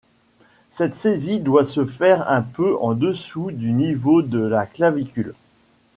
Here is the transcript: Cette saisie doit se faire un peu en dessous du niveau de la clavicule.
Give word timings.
Cette 0.71 0.95
saisie 0.95 1.39
doit 1.41 1.63
se 1.63 1.85
faire 1.85 2.27
un 2.27 2.41
peu 2.41 2.75
en 2.79 2.95
dessous 2.95 3.51
du 3.51 3.71
niveau 3.71 4.23
de 4.23 4.39
la 4.39 4.65
clavicule. 4.65 5.35